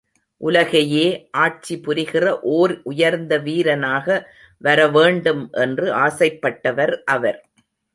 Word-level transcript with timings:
உலகையே 0.41 1.03
ஆட்சி 1.37 1.75
புரிகிற 1.77 2.25
ஓர் 2.53 2.73
உயர்ந்த 2.83 3.37
வீரனாக 3.37 4.07
வரவேண்டும் 4.61 5.49
என்று 5.51 5.87
ஆசைப்பட்டவர் 5.93 6.95
அவர். 7.05 7.41